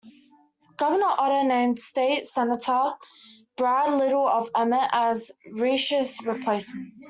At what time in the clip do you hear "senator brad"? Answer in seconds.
2.25-3.93